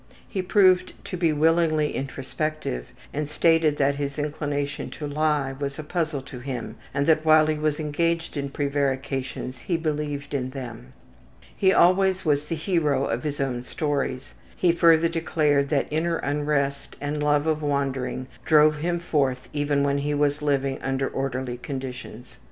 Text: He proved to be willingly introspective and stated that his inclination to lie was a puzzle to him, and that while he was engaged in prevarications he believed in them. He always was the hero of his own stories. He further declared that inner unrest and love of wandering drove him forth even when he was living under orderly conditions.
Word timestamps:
He 0.27 0.41
proved 0.41 0.93
to 1.05 1.15
be 1.15 1.31
willingly 1.31 1.93
introspective 1.95 2.87
and 3.13 3.29
stated 3.29 3.77
that 3.77 3.97
his 3.97 4.17
inclination 4.17 4.89
to 4.89 5.05
lie 5.05 5.51
was 5.53 5.77
a 5.77 5.83
puzzle 5.83 6.23
to 6.23 6.39
him, 6.39 6.75
and 6.91 7.05
that 7.05 7.23
while 7.23 7.45
he 7.45 7.59
was 7.59 7.79
engaged 7.79 8.35
in 8.35 8.49
prevarications 8.49 9.59
he 9.59 9.77
believed 9.77 10.33
in 10.33 10.49
them. 10.49 10.93
He 11.55 11.71
always 11.71 12.25
was 12.25 12.45
the 12.45 12.55
hero 12.55 13.05
of 13.05 13.21
his 13.23 13.39
own 13.39 13.61
stories. 13.61 14.33
He 14.55 14.71
further 14.71 15.07
declared 15.07 15.69
that 15.69 15.85
inner 15.91 16.17
unrest 16.17 16.95
and 16.99 17.21
love 17.21 17.45
of 17.45 17.61
wandering 17.61 18.25
drove 18.43 18.77
him 18.77 18.99
forth 18.99 19.49
even 19.53 19.83
when 19.83 19.99
he 19.99 20.15
was 20.15 20.41
living 20.41 20.81
under 20.81 21.07
orderly 21.07 21.57
conditions. 21.57 22.39